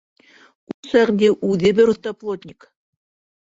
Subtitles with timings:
[0.71, 2.69] Ул Сәғди үҙе бер оҫта плотник.